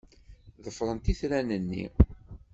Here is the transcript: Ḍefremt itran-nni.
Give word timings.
Ḍefremt 0.63 1.11
itran-nni. 1.13 1.85